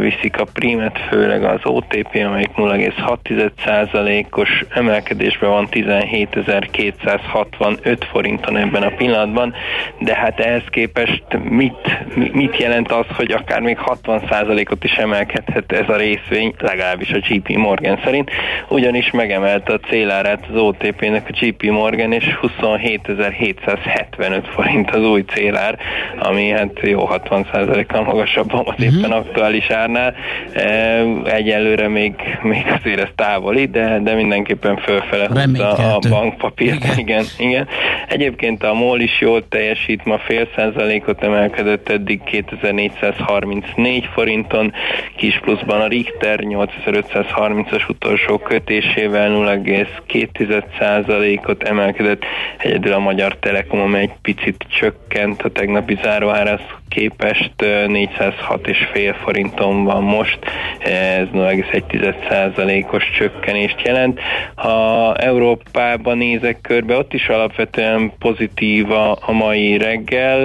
[0.00, 9.54] viszik a primet, főleg az OTP, amelyik 0,6%-os emelkedésben van 17.265 forinton ebben a pillanatban,
[9.98, 12.01] de hát ehhez képest mit,
[12.32, 17.48] mit jelent az, hogy akár még 60%-ot is emelkedhet ez a részvény, legalábbis a JP
[17.48, 18.30] Morgan szerint,
[18.68, 25.78] ugyanis megemelte a célárát az OTP-nek a JP Morgan, és 27.775 forint az új célár,
[26.18, 29.16] ami hát jó 60 százalékkal magasabban az éppen uh-huh.
[29.16, 30.14] aktuális árnál.
[30.52, 36.84] E, egyelőre még, még azért ez távoli, de, de mindenképpen fölfele húzza a bankpapírt.
[36.84, 36.98] Igen.
[36.98, 37.68] igen, igen.
[38.08, 44.72] Egyébként a MOL is jól teljesít, ma fél százalékot emelkedett eddig 2434 forinton,
[45.16, 52.24] kis pluszban a Richter 8530-as utolsó kötésével 0,2 százalékot emelkedett,
[52.58, 56.60] egyedül a Magyar Telekom, amely egy picit csökkent a tegnapi záróáraz
[56.94, 60.38] képest 406,5 forinton van most,
[60.78, 64.20] ez 0,1%-os csökkenést jelent.
[64.54, 70.40] Ha Európában nézek körbe, ott is alapvetően pozitív a, a mai reggel,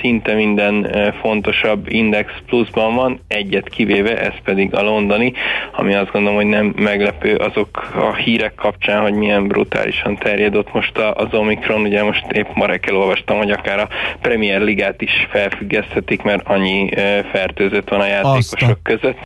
[0.00, 5.32] szinte minden fontosabb index pluszban van, egyet kivéve, ez pedig a londoni,
[5.72, 10.72] ami azt gondolom, hogy nem meglepő azok a hírek kapcsán, hogy milyen brutálisan terjed ott
[10.72, 13.88] most az Omikron, ugye most épp ma reggel olvastam, hogy akár a
[14.20, 16.88] Premier Ligát is fel felfüggeszthetik, mert annyi
[17.32, 18.78] fertőzött van a játékosok Azta.
[18.82, 19.18] között.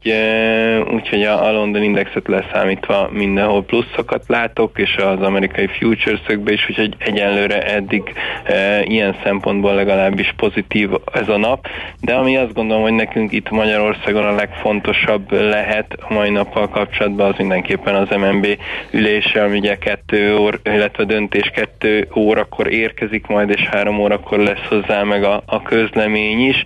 [0.93, 6.95] Úgyhogy a, a London Indexet leszámítva mindenhol pluszokat látok, és az amerikai futures is, úgyhogy
[6.99, 8.13] egyenlőre eddig
[8.45, 11.67] e, ilyen szempontból legalábbis pozitív ez a nap.
[12.01, 17.31] De ami azt gondolom, hogy nekünk itt Magyarországon a legfontosabb lehet a mai nappal kapcsolatban,
[17.31, 18.47] az mindenképpen az MNB
[18.91, 24.67] ülése, ami ugye kettő óra, illetve döntés kettő órakor érkezik majd, és három órakor lesz
[24.69, 26.63] hozzá meg a, a közlemény eredmény is.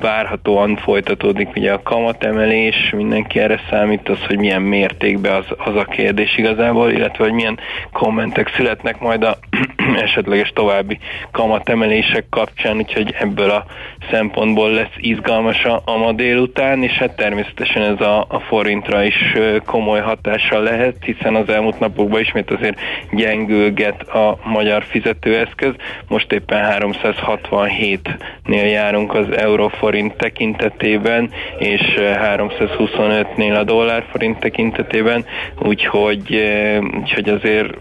[0.00, 5.84] Várhatóan folytatódik ugye a kamatemelés, mindenki erre számít, az, hogy milyen mértékben az, az a
[5.84, 7.58] kérdés igazából, illetve hogy milyen
[7.92, 9.38] kommentek születnek majd a
[10.04, 10.98] esetleges további
[11.30, 13.64] kamatemelések kapcsán, úgyhogy ebből a
[14.10, 19.34] szempontból lesz izgalmas a, a ma délután, és hát természetesen ez a, a forintra is
[19.64, 22.80] komoly hatással lehet, hiszen az elmúlt napokban ismét azért
[23.12, 25.74] gyengülget a magyar fizetőeszköz,
[26.08, 28.08] most éppen 367
[28.44, 35.24] nél járunk az euróforint tekintetében, és 325-nél eh, a dollárforint tekintetében,
[35.58, 37.74] úgyhogy, eh, úgyhogy azért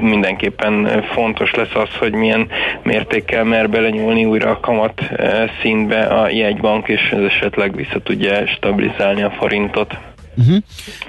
[0.00, 2.48] mindenképpen fontos lesz az, hogy milyen
[2.82, 8.46] mértékkel mer belenyúlni újra a kamat eh, színbe a jegybank, és ez esetleg vissza tudja
[8.46, 9.98] stabilizálni a forintot.
[10.36, 10.56] Uh-huh.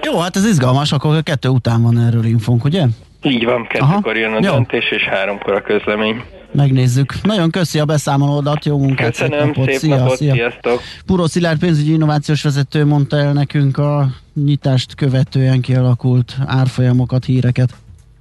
[0.03, 2.83] Jó, hát ez izgalmas, akkor a kettő után van erről infónk, ugye?
[3.23, 4.51] Így van, kettőkor jön a Jó.
[4.51, 6.23] döntés, és háromkor a közlemény.
[6.53, 7.13] Megnézzük.
[7.23, 10.33] Nagyon köszi a beszámolódat, jó munkát, Köszönöm, szép napot, szép szia, napot szia.
[10.33, 10.81] sziasztok!
[11.05, 17.73] Puró Szilárd pénzügyi innovációs vezető mondta el nekünk a nyitást követően kialakult árfolyamokat, híreket.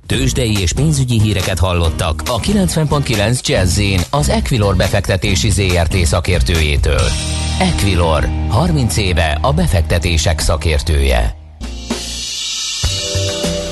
[0.06, 7.00] Tőzsdei és pénzügyi híreket hallottak a 90.9 jazz az Equilor befektetési ZRT szakértőjétől.
[7.60, 11.34] Equilor, 30 éve a befektetések szakértője.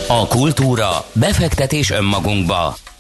[0.08, 2.76] A kultúra, befektetés önmagunkba,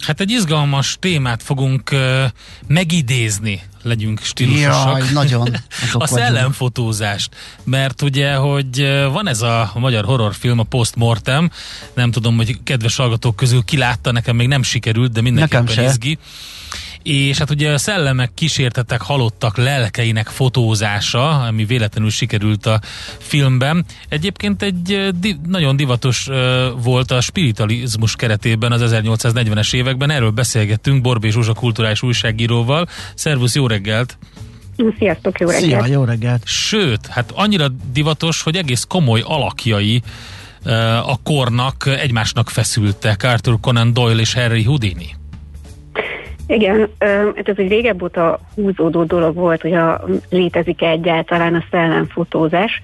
[0.00, 2.24] Hát egy izgalmas témát fogunk uh,
[2.66, 4.98] megidézni, legyünk stílusosak.
[4.98, 5.56] Jaj, nagyon.
[5.92, 7.34] a szellemfotózást.
[7.64, 8.80] Mert ugye, hogy
[9.12, 11.50] van ez a magyar horrorfilm, a Postmortem,
[11.94, 16.18] nem tudom, hogy kedves hallgatók közül ki látta, nekem még nem sikerült, de mindenképpen izgi.
[17.02, 22.80] És hát ugye a szellemek kísértetek halottak lelkeinek fotózása, ami véletlenül sikerült a
[23.18, 23.84] filmben.
[24.08, 26.28] Egyébként egy di- nagyon divatos
[26.82, 32.88] volt a spiritualizmus keretében az 1840-es években, erről beszélgettünk Borbé Zsuzsa kulturális újságíróval.
[33.14, 34.18] Szervusz, jó reggelt!
[34.98, 35.84] Sziasztok, jó reggelt!
[35.84, 36.42] Szia, jó reggelt!
[36.44, 40.02] Sőt, hát annyira divatos, hogy egész komoly alakjai
[41.04, 45.18] a kornak egymásnak feszültek, Arthur Conan Doyle és Harry Houdini.
[46.50, 46.88] Igen,
[47.36, 52.82] hát ez egy régebb óta húzódó dolog volt, hogy a, létezik egyáltalán a szellemfotózás.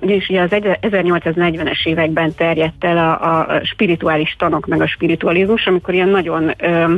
[0.00, 5.94] Ugyanis ugye az 1840-es években terjedt el a, a spirituális tanok, meg a spiritualizmus, amikor
[5.94, 6.94] ilyen nagyon ö,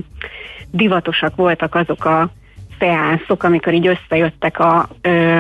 [0.71, 2.31] divatosak voltak azok a
[2.79, 5.39] szeánszok, amikor így összejöttek a, ö,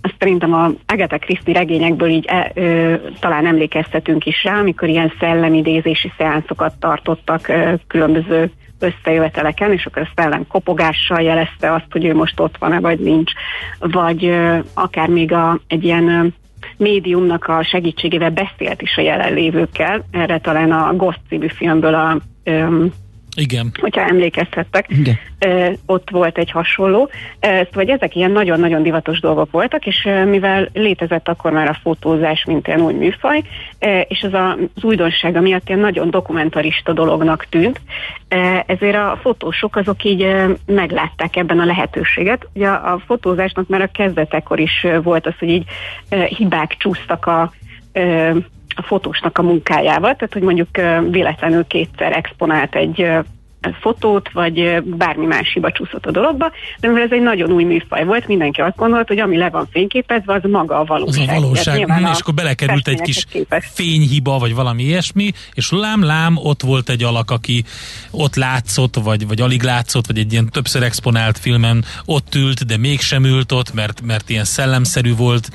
[0.00, 5.12] azt szerintem a Agatha Christie regényekből így e, ö, talán emlékeztetünk is rá, amikor ilyen
[5.20, 12.14] szellemidézési szeánszokat tartottak ö, különböző összejöveteleken, és akkor a szellem kopogással jelezte azt, hogy ő
[12.14, 13.32] most ott van-e, vagy nincs,
[13.78, 14.38] vagy
[14.74, 16.34] akár még a, egy ilyen
[16.76, 22.18] médiumnak a segítségével beszélt is a jelenlévőkkel, erre talán a Ghost című filmből a
[23.38, 23.70] igen.
[23.80, 25.78] Hogyha emlékezhettek, Igen.
[25.86, 27.10] ott volt egy hasonló.
[27.40, 32.66] Szóval ezek ilyen nagyon-nagyon divatos dolgok voltak, és mivel létezett akkor már a fotózás, mint
[32.66, 33.42] ilyen új műfaj,
[34.08, 37.80] és ez az újdonsága miatt ilyen nagyon dokumentarista dolognak tűnt,
[38.66, 40.34] ezért a fotósok azok így
[40.66, 42.48] meglátták ebben a lehetőséget.
[42.54, 45.64] Ugye a fotózásnak már a kezdetekor is volt az, hogy így
[46.28, 47.52] hibák csúsztak a
[48.78, 50.68] a fotósnak a munkájával, tehát hogy mondjuk
[51.10, 53.06] véletlenül kétszer exponált egy
[53.80, 58.04] fotót, vagy bármi más hiba csúszott a dologba, de mivel ez egy nagyon új műfaj
[58.04, 61.28] volt, mindenki azt gondolt, hogy ami le van fényképezve, az maga a valóság.
[61.28, 63.70] Az a valóság, hm, és akkor belekerült egy kis képes.
[63.72, 67.64] fényhiba, vagy valami ilyesmi, és lám-lám, ott volt egy alak, aki
[68.10, 72.76] ott látszott, vagy, vagy alig látszott, vagy egy ilyen többször exponált filmen ott ült, de
[72.76, 75.50] mégsem ült ott, mert, mert ilyen szellemszerű volt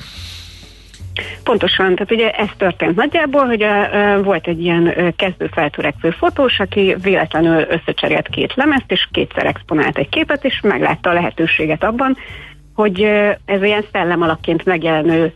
[1.43, 6.95] Pontosan, tehát ugye ez történt nagyjából, hogy uh, volt egy ilyen kezdő feltörekvő fotós, aki
[7.01, 12.17] véletlenül összecserélt két lemezt, és kétszer exponált egy képet, és meglátta a lehetőséget abban,
[12.75, 13.01] hogy
[13.45, 15.33] ez ilyen szellem alakként megjelenő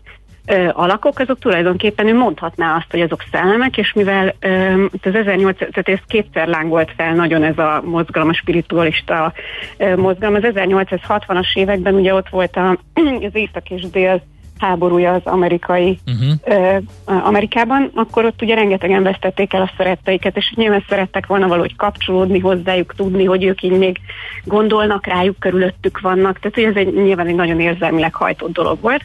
[0.48, 5.70] ö, alakok, azok tulajdonképpen ő mondhatná azt, hogy azok szellemek, és mivel ö, az 1800,
[5.72, 9.34] tehát ez kétszer lángolt fel nagyon ez a mozgalom, a spiritualista
[9.78, 10.36] ö, mozgalom.
[10.36, 12.78] Az 1860-as években ugye ott volt a,
[13.28, 14.24] az észak és dél
[14.60, 16.34] háborúja az amerikai uh-huh.
[16.44, 21.76] ö, Amerikában, akkor ott ugye rengetegen vesztették el a szeretteiket, és nyilván szerettek volna valahogy
[21.76, 23.98] kapcsolódni hozzájuk, tudni, hogy ők így még
[24.44, 29.02] gondolnak rájuk, körülöttük vannak, tehát ugye ez egy, nyilván egy nagyon érzelmileg hajtott dolog volt.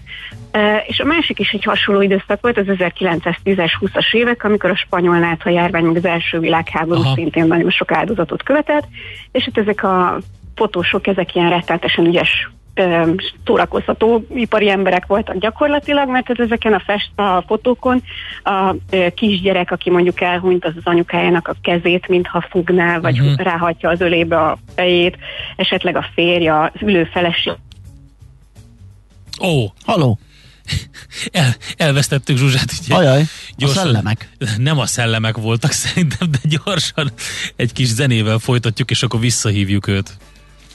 [0.86, 5.18] És a másik is egy hasonló időszak volt, az 1910-es, 20-as évek, amikor a spanyol
[5.18, 7.14] nátha járvány, meg az első világháború Aha.
[7.14, 8.88] szintén nagyon sok áldozatot követett,
[9.32, 10.18] és hát ezek a
[10.54, 12.50] fotósok, ezek ilyen rettenetesen ügyes
[13.44, 18.02] szórakoztató ipari emberek voltak gyakorlatilag, mert ez ezeken a, fest, a fotókon
[18.42, 18.74] a
[19.14, 23.36] kisgyerek, aki mondjuk elhunyt, az az anyukájának a kezét, mintha fogná, vagy uh-huh.
[23.36, 25.16] ráhatja az ölébe a fejét,
[25.56, 27.52] esetleg a férja, az ülő feleség.
[29.40, 29.70] Ó, oh.
[29.84, 30.18] haló!
[31.30, 32.72] El, elvesztettük Zsuzsát.
[32.84, 32.94] Ugye?
[32.94, 33.22] Ajaj,
[33.56, 34.28] gyorsan, a szellemek.
[34.56, 37.12] Nem a szellemek voltak szerintem, de gyorsan
[37.56, 40.16] egy kis zenével folytatjuk, és akkor visszahívjuk őt.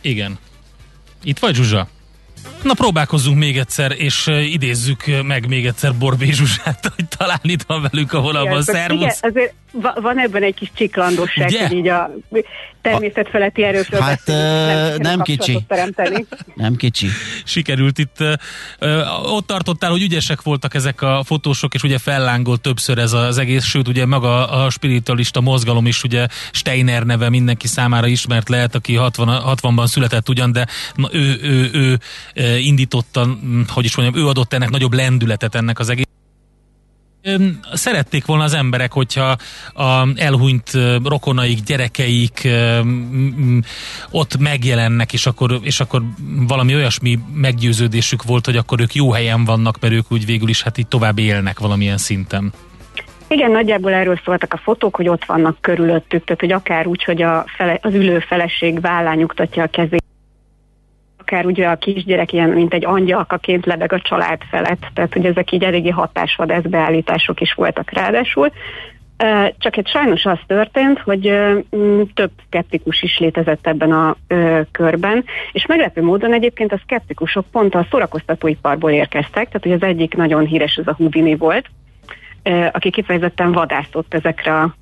[0.01, 0.37] Igen.
[1.23, 1.87] Itt vagy Zsuzsa?
[2.63, 7.89] Na próbálkozzunk még egyszer, és idézzük meg még egyszer Borbé Zsuzsát, hogy talán itt van
[7.91, 8.61] velük a vonalban.
[8.61, 8.99] Szervusz!
[8.99, 9.53] Igen, azért
[10.01, 12.11] van ebben egy kis csiklandosság, hogy így a
[12.81, 15.59] természetfeletti erőkről hát, beszélünk, nem, nem kicsi.
[15.67, 16.25] Teremteni.
[16.55, 17.07] Nem kicsi.
[17.43, 18.17] Sikerült itt.
[19.23, 23.65] Ott tartottál, hogy ügyesek voltak ezek a fotósok, és ugye fellángolt többször ez az egész,
[23.65, 28.95] sőt ugye maga a spiritualista mozgalom is ugye Steiner neve mindenki számára ismert lehet, aki
[28.95, 30.67] 60, 60-ban született ugyan, de
[31.11, 31.97] ő, ő, ő,
[32.33, 33.27] ő indította,
[33.67, 36.05] hogy is mondjam, ő adott ennek nagyobb lendületet ennek az egész
[37.73, 39.35] szerették volna az emberek, hogyha
[39.73, 40.71] a elhunyt
[41.03, 42.47] rokonaik, gyerekeik
[44.11, 46.01] ott megjelennek, és akkor, és akkor
[46.47, 50.61] valami olyasmi meggyőződésük volt, hogy akkor ők jó helyen vannak, mert ők úgy végül is
[50.63, 52.53] hát így tovább élnek valamilyen szinten.
[53.27, 57.21] Igen, nagyjából erről szóltak a fotók, hogy ott vannak körülöttük, tehát hogy akár úgy, hogy
[57.21, 60.03] a fele, az ülő feleség vállán nyugtatja a kezét,
[61.27, 65.51] akár ugye a kisgyerek ilyen, mint egy angyalkaként lebeg a család felett, tehát hogy ezek
[65.51, 68.51] így eléggé hatásvadász beállítások is voltak ráadásul.
[69.57, 71.21] Csak egy sajnos az történt, hogy
[72.13, 74.15] több skeptikus is létezett ebben a
[74.71, 80.15] körben, és meglepő módon egyébként a skeptikusok pont a szórakoztatóiparból érkeztek, tehát hogy az egyik
[80.15, 81.65] nagyon híres, ez a Houdini volt,
[82.71, 84.75] aki kifejezetten vadászott ezekre a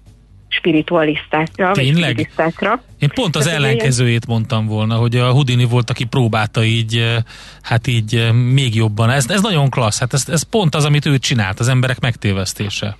[0.47, 1.93] spiritualistákra, Tényleg?
[1.93, 2.81] vagy spiritistákra.
[2.99, 7.15] Én pont az ellenkezőjét mondtam volna, hogy a Houdini volt, aki próbálta így,
[7.61, 9.09] hát így még jobban.
[9.09, 12.97] Ez, ez nagyon klassz, hát ez, ez pont az, amit ő csinált, az emberek megtévesztése.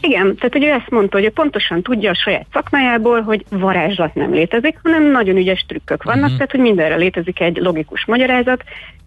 [0.00, 4.14] Igen, tehát hogy ő ezt mondta, hogy ő pontosan tudja a saját szakmájából, hogy varázslat
[4.14, 6.34] nem létezik, hanem nagyon ügyes trükkök vannak, Mhm.
[6.34, 8.62] tehát hogy mindenre létezik egy logikus magyarázat,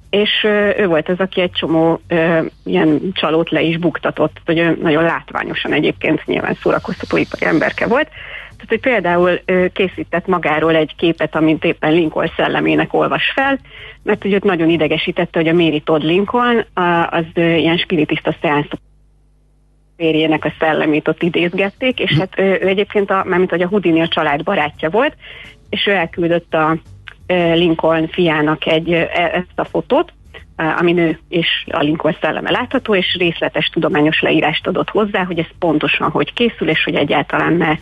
[0.09, 0.43] és
[0.77, 5.03] ő volt az, aki egy csomó ö, ilyen csalót le is buktatott, hogy ő nagyon
[5.03, 8.07] látványosan egyébként nyilván szórakoztatóipari emberke volt.
[8.49, 13.59] Tehát, hogy például ö, készített magáról egy képet, amint éppen Lincoln szellemének olvas fel,
[14.03, 16.65] mert ugye őt nagyon idegesítette, hogy a Mary Todd Lincoln
[17.09, 18.79] az ö, ilyen spiritista szeánszok
[19.97, 24.01] férjének a szellemét ott idézgették, és hát ő, ő egyébként, a, mármint hogy a Houdini
[24.01, 25.15] a család barátja volt,
[25.69, 26.77] és ő elküldött a
[27.27, 30.13] Lincoln fiának egy, ö, e- ezt a fotót,
[30.57, 35.39] ö, amin ő és a Lincoln szelleme látható, és részletes tudományos leírást adott hozzá, hogy
[35.39, 37.73] ez pontosan hogy készül, és hogy egyáltalán ne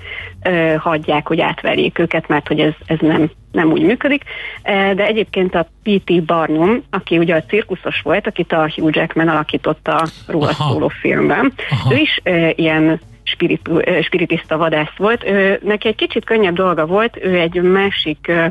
[0.43, 4.23] ö, hagyják, hogy átverjék őket, mert hogy ez, ez nem, nem úgy működik.
[4.63, 6.23] De egyébként a P.T.
[6.23, 10.71] Barnum, aki ugye a cirkuszos volt, akit a Hugh Jackman alakította róla Aha.
[10.71, 11.93] szóló filmben, Aha.
[11.93, 15.23] ő is ö, ilyen spiritu, ö, spiritista vadász volt.
[15.23, 18.45] Ő, neki egy kicsit könnyebb dolga volt, ő egy másik ö,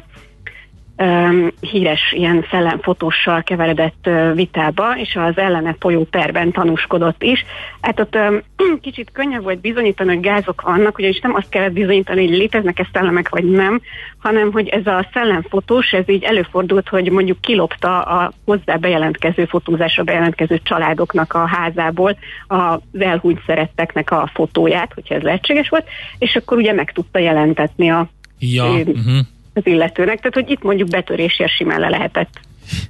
[1.60, 7.44] híres ilyen szellemfotóssal keveredett vitába, és az ellene folyó perben tanúskodott is.
[7.80, 8.18] Hát ott
[8.80, 13.28] kicsit könnyebb volt bizonyítani, hogy gázok vannak, ugyanis nem azt kellett bizonyítani, hogy léteznek-e szellemek,
[13.28, 13.80] vagy nem,
[14.18, 20.02] hanem hogy ez a szellemfotós, ez így előfordult, hogy mondjuk kilopta a hozzá bejelentkező fotózásra
[20.02, 26.56] bejelentkező családoknak a házából az elhúnyt szeretteknek a fotóját, hogyha ez lehetséges volt, és akkor
[26.56, 28.08] ugye meg tudta jelentetni a
[28.44, 29.18] Ja, uh-huh.
[29.54, 32.40] Az illetőnek, tehát hogy itt mondjuk betörésért simán le lehetett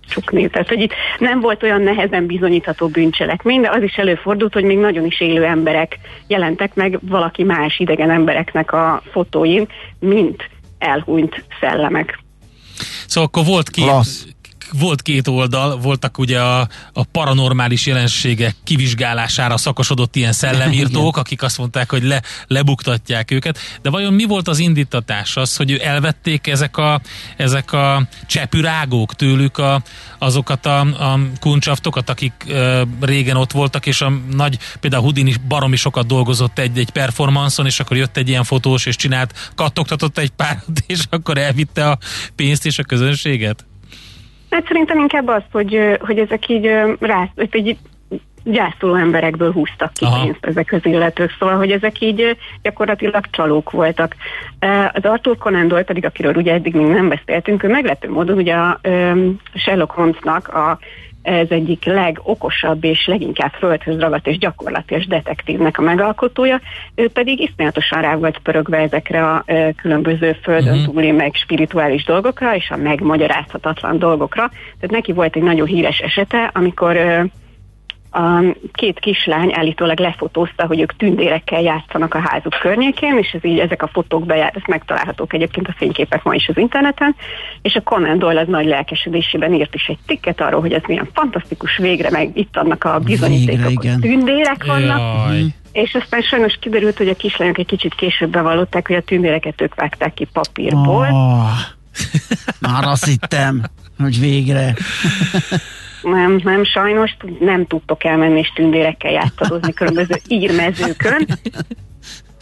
[0.09, 0.48] csukni.
[0.48, 4.79] Tehát, hogy itt nem volt olyan nehezen bizonyítható bűncselekmény, de az is előfordult, hogy még
[4.79, 12.18] nagyon is élő emberek jelentek meg valaki más idegen embereknek a fotóin, mint elhunyt szellemek.
[13.07, 14.27] Szóval akkor volt két, Klassz.
[14.73, 21.59] Volt két oldal, voltak ugye a, a paranormális jelenségek kivizsgálására szakosodott ilyen szellemírtók, akik azt
[21.59, 25.37] mondták, hogy le, lebuktatják őket, de vajon mi volt az indítatás?
[25.37, 27.01] Az, hogy elvették ezek a,
[27.37, 29.83] ezek a csepürágók tőlük a,
[30.19, 35.77] azokat a, a kuncsaftokat, akik ö, régen ott voltak, és a nagy, például Houdini baromi
[35.77, 40.31] sokat dolgozott egy, egy performanszon, és akkor jött egy ilyen fotós, és csinált, kattogtatott egy
[40.31, 41.99] párat, és akkor elvitte a
[42.37, 43.65] pénzt és a közönséget?
[44.53, 47.77] Hát szerintem inkább az, hogy, hogy ezek így ö, rá, hogy
[48.45, 50.23] gyászoló emberekből húztak ki Aha.
[50.23, 54.17] pénzt ezek az illetők, szóval, hogy ezek így gyakorlatilag csalók voltak.
[54.93, 58.55] Az Arthur Conan Doyle pedig, akiről ugye eddig még nem beszéltünk, ő meglepő módon ugye
[58.55, 58.81] a
[59.55, 60.79] Sherlock Holmesnak a
[61.23, 66.61] ez egyik legokosabb és leginkább földhöz ragadt és gyakorlatilag detektívnek a megalkotója,
[66.95, 69.45] ő pedig iszonyatosan rá volt pörögve ezekre a
[69.77, 70.85] különböző földön Mhm.
[70.85, 74.49] túli meg spirituális dolgokra és a megmagyarázhatatlan dolgokra.
[74.49, 76.97] Tehát neki volt egy nagyon híres esete, amikor
[78.12, 83.59] a két kislány állítólag lefotózta, hogy ők tündérekkel játszanak a házuk környékén, és ez így
[83.59, 87.14] ezek a fotók bejár, ezt megtalálhatók egyébként a fényképek ma is az interneten,
[87.62, 91.09] és a Conan Doyle az nagy lelkesedésében írt is egy cikket arról, hogy ez milyen
[91.12, 95.44] fantasztikus végre, meg itt annak a bizonyítékok, hogy tündérek vannak, Jaj.
[95.72, 99.75] és aztán sajnos kiderült, hogy a kislányok egy kicsit később bevallották, hogy a tündéreket ők
[99.75, 101.09] vágták ki papírból.
[101.11, 101.51] Oh,
[102.70, 103.62] már azt hittem,
[103.98, 104.75] hogy végre.
[106.03, 111.27] Nem, nem, sajnos nem tudtok elmenni és tündérekkel játszadozni különböző írmezőkön.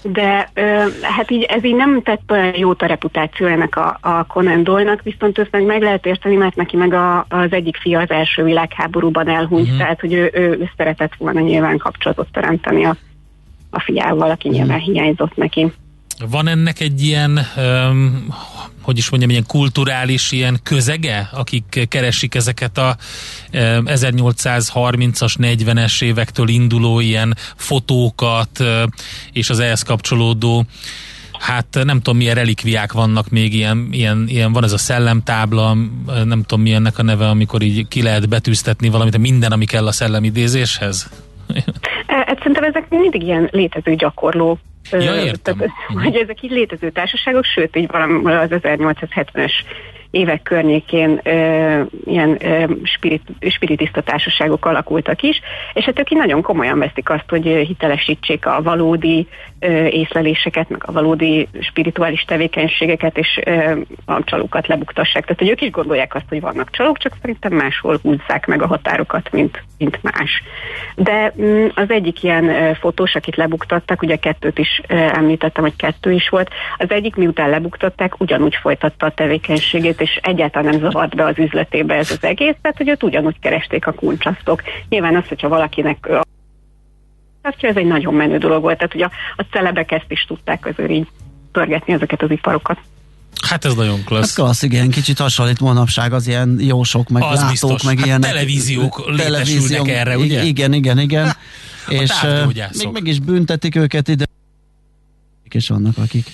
[0.03, 4.62] De ö, hát így ez így nem tett olyan jót a reputációjának a, a Conan
[4.62, 8.11] Doyle-nak, viszont őt meg meg lehet érteni, mert neki meg a, az egyik fia az
[8.11, 9.79] első világháborúban elhunyt, uh-huh.
[9.79, 12.96] tehát hogy ő, ő, ő szeretett volna nyilván kapcsolatot teremteni a,
[13.70, 15.73] a fiával, aki nyilván hiányzott neki.
[16.28, 18.35] Van ennek egy ilyen, um,
[18.83, 22.96] hogy is mondjam, ilyen kulturális ilyen közege, akik keresik ezeket a
[23.52, 28.83] um, 1830-as, 40-es évektől induló ilyen fotókat uh,
[29.33, 30.64] és az ehhez kapcsolódó
[31.40, 35.76] Hát nem tudom, milyen relikviák vannak még, ilyen, ilyen, ilyen van ez a szellemtábla,
[36.24, 39.87] nem tudom, mi ennek a neve, amikor így ki lehet betűztetni valamit, minden, ami kell
[39.87, 41.11] a szellemidézéshez.
[42.06, 44.59] E, Hát szerintem ezek mindig ilyen létező gyakorló.
[44.90, 45.57] Ja, értem.
[45.57, 45.72] Tehát,
[46.03, 49.53] hogy ezek így létező társaságok, sőt, így valami az 1870-es
[50.11, 55.40] évek környékén ö, ilyen ö, spirit, spiritista társaságok alakultak is,
[55.73, 59.27] és hát ők nagyon komolyan veszik azt, hogy hitelesítsék a valódi
[59.59, 65.23] ö, észleléseket, meg a valódi spirituális tevékenységeket, és ö, a csalókat lebuktassák.
[65.23, 68.67] Tehát, hogy ők is gondolják azt, hogy vannak csalók, csak szerintem máshol húzzák meg a
[68.67, 70.42] határokat, mint, mint más.
[70.94, 76.29] De mm, az egyik ilyen fotós, akit lebuktattak, ugye kettőt is említettem, hogy kettő is
[76.29, 81.38] volt, az egyik miután lebuktatták, ugyanúgy folytatta a tevékenységét, és egyáltalán nem zavart be az
[81.38, 84.63] üzletébe ez az egész, tehát hogy őt ugyanúgy keresték a kuncsasztok.
[84.88, 86.09] Nyilván az, hogyha valakinek
[87.42, 90.90] ez egy nagyon menő dolog volt, tehát ugye a, a celebek ezt is tudták azért
[90.90, 91.07] így
[91.53, 92.79] pörgetni ezeket az iparokat.
[93.48, 94.27] Hát ez nagyon klassz.
[94.27, 97.83] Hát klassz, igen, kicsit hasonlít manapság az ilyen jósok, meg az látók, biztos.
[97.83, 98.21] meg hát ilyen...
[98.21, 100.42] televíziók létesülnek erre, ugye?
[100.42, 101.27] Igen, igen, igen.
[101.87, 102.13] Ha, és
[102.79, 104.25] még meg is büntetik őket ide,
[105.51, 106.27] és vannak, akik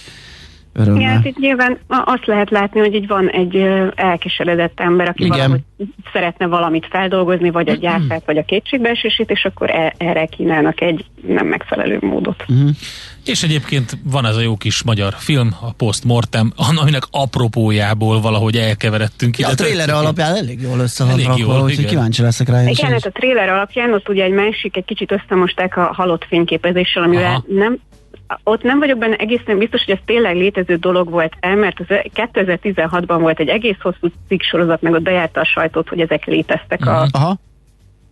[0.77, 1.01] örömmel.
[1.01, 3.57] Igen, hát itt nyilván azt lehet látni, hogy így van egy
[3.95, 5.37] elkeseredett ember, aki Igen.
[5.39, 5.61] valahogy
[6.13, 11.05] szeretne valamit feldolgozni, vagy a gyártát, vagy a kétségbeesését, és akkor e- erre kínálnak egy
[11.27, 12.45] nem megfelelő módot.
[12.49, 12.71] Uh-huh.
[13.27, 18.57] És egyébként van ez a jó kis magyar film, a Post Mortem, aminek apropójából valahogy
[18.57, 19.39] elkeveredtünk.
[19.39, 22.63] Ja, a trailer alapján elég jól össze van elég rakva, úgyhogy kíváncsi leszek rá.
[22.63, 27.03] Igen, hát a trailer alapján ott ugye egy másik, egy kicsit összemosták a halott fényképezéssel,
[27.03, 27.45] amivel Aha.
[27.49, 27.79] nem
[28.43, 31.87] ott nem vagyok benne egészen biztos, hogy ez tényleg létező dolog volt el, mert az
[32.15, 36.87] 2016-ban volt egy egész hosszú cikk sorozat, meg ott bejárta a sajtót, hogy ezek léteztek
[36.87, 37.39] a Aha.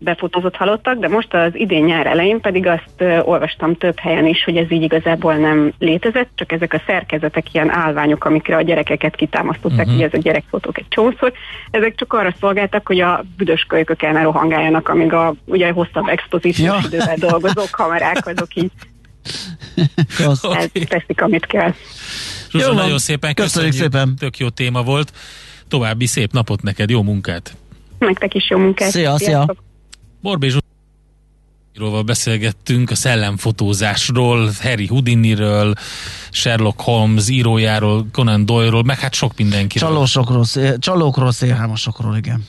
[0.04, 4.56] Befotózott halottak, de most az idén nyár elején pedig azt olvastam több helyen is, hogy
[4.56, 9.86] ez így igazából nem létezett, csak ezek a szerkezetek ilyen állványok, amikre a gyerekeket kitámasztották,
[9.86, 9.94] uh-huh.
[9.94, 11.32] hogy ez a gyerekfotók egy csomószor,
[11.70, 16.08] ezek csak arra szolgáltak, hogy a büdös kölykök el ne rohangáljanak, amíg a ugye hosszabb
[16.08, 16.86] expozíciós ja.
[16.86, 18.70] idővel dolgozó kamerák, azok így
[20.42, 20.68] okay.
[20.88, 21.74] teszik, amit kell.
[22.50, 23.72] Zsuzsa, jó, nagyon szépen köszönjük.
[23.72, 24.16] köszönjük szépen.
[24.16, 25.12] Tök jó téma volt.
[25.68, 27.56] További szép napot neked, jó munkát.
[27.98, 28.90] Nektek is jó munkát.
[28.90, 29.54] Szia, szia.
[30.24, 30.48] Borbé
[31.74, 35.74] Zsuzsa beszélgettünk, a szellemfotózásról, Harry Houdiniről,
[36.30, 39.88] Sherlock Holmes írójáról, Conan Doyle-ról, meg hát sok mindenkiről.
[39.88, 40.44] Csalósokról,
[40.78, 42.44] csalókról, szélhámosokról, igen.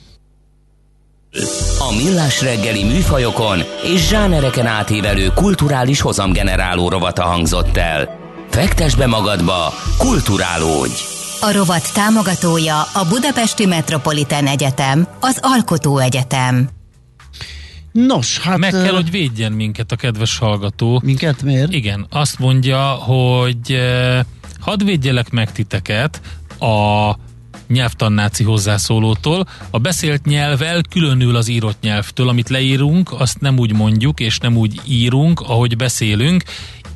[1.79, 8.19] A Millás reggeli műfajokon és zsánereken átívelő kulturális hozamgeneráló rovata hangzott el.
[8.49, 11.03] Fektes be magadba, kulturálódj!
[11.41, 16.69] A rovat támogatója a Budapesti Metropolitán Egyetem, az Alkotó Egyetem.
[17.95, 18.57] Nos, hát...
[18.57, 21.01] Meg kell, hogy védjen minket a kedves hallgató.
[21.03, 21.73] Minket miért?
[21.73, 23.79] Igen, azt mondja, hogy
[24.59, 26.21] hadd védjelek meg titeket
[26.59, 27.11] a
[27.67, 29.47] nyelvtannáci hozzászólótól.
[29.69, 34.57] A beszélt nyelv elkülönül az írott nyelvtől, amit leírunk, azt nem úgy mondjuk, és nem
[34.57, 36.43] úgy írunk, ahogy beszélünk,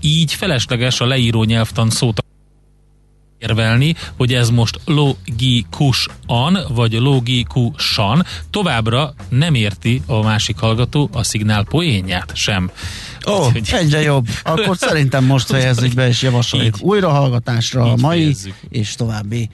[0.02, 2.24] így felesleges a leíró nyelvtan szót
[3.40, 8.26] érvelni, hogy ez most logikusan, vagy logikusan.
[8.50, 12.72] Továbbra nem érti a másik hallgató a szignál poénját sem.
[13.28, 14.28] Ó, oh, egyre jobb.
[14.44, 18.56] Akkor szerintem most fejezzük be, és javasoljuk újrahallgatásra a mai fejezzük.
[18.70, 19.50] és további,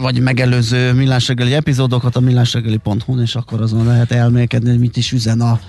[0.00, 5.40] vagy megelőző millásregeli epizódokat a millásregeli.hu-n, és akkor azon lehet elmélkedni, hogy mit is üzen
[5.40, 5.60] a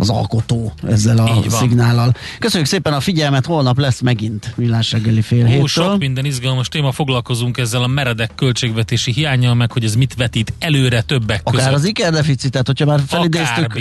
[0.00, 2.14] az alkotó ezzel a szignállal.
[2.38, 5.66] Köszönjük szépen a figyelmet, holnap lesz megint Millás reggeli fél héttől.
[5.66, 10.52] sok minden izgalmas téma, foglalkozunk ezzel a meredek költségvetési hiányjal, meg hogy ez mit vetít
[10.58, 11.66] előre többek akár között.
[11.66, 13.80] Akár az ikerdeficitet, hogyha már felidéztük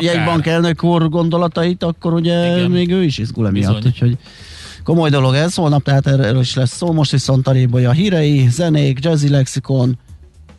[0.00, 2.70] jegybank elnök úr gondolatait, akkor ugye Igen.
[2.70, 4.16] még ő is izgul emiatt, úgyhogy
[4.82, 9.28] komoly dolog ez, holnap tehát erről is lesz szó, most viszont a hírei, zenék, jazzy
[9.28, 9.98] lexikon,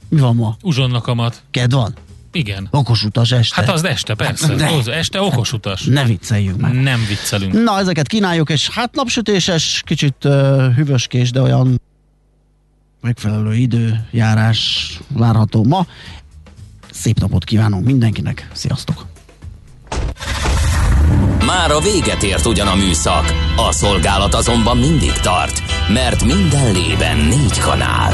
[0.09, 0.55] mi van ma?
[0.61, 1.41] Uzsonnakamat.
[1.51, 1.93] Ked van?
[2.36, 2.67] Igen.
[2.71, 3.55] Okos utas este.
[3.55, 4.55] Hát az este, persze.
[4.55, 4.67] Ne.
[4.67, 5.83] Az este okos utas.
[5.83, 6.73] Ne vicceljünk már.
[6.73, 7.63] Nem viccelünk.
[7.63, 11.81] Na, ezeket kínáljuk, és hát napsütéses, kicsit uh, hűvöskés, de olyan
[13.01, 15.86] megfelelő időjárás várható ma.
[16.91, 18.47] Szép napot kívánunk mindenkinek.
[18.53, 19.05] Sziasztok!
[21.45, 25.61] Már a véget ért ugyan a műszak, a szolgálat azonban mindig tart,
[25.93, 28.13] mert minden lében négy kanál.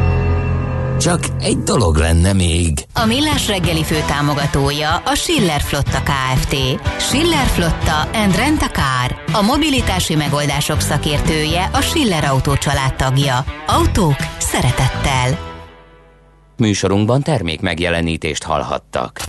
[1.01, 2.85] Csak egy dolog lenne még.
[2.93, 6.55] A Millás reggeli fő támogatója a Schiller Flotta KFT.
[6.99, 9.23] Schiller Flotta and Rent a Car.
[9.33, 12.53] A mobilitási megoldások szakértője a Schiller Autó
[12.97, 13.45] tagja.
[13.67, 15.39] Autók szeretettel.
[16.57, 19.19] Műsorunkban termék megjelenítést hallhattak.